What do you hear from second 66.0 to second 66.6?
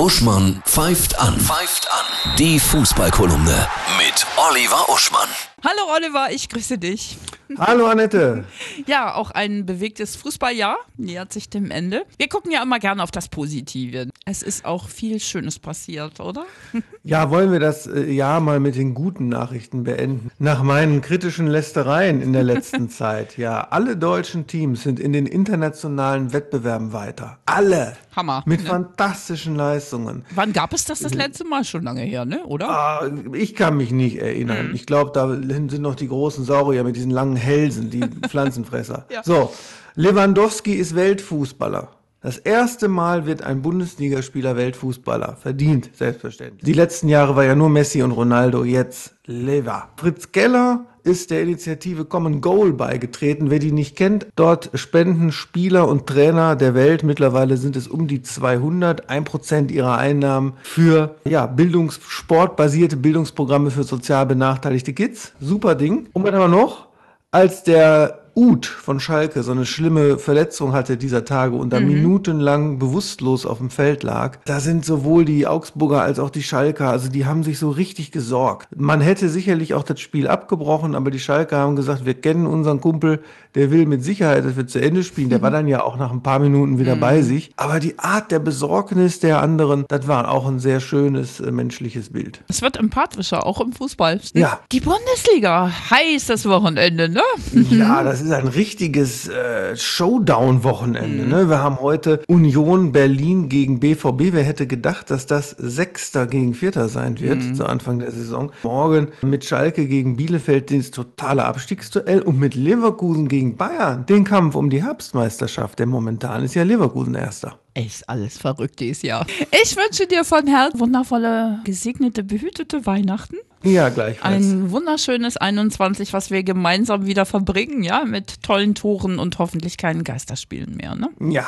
Und was haben wir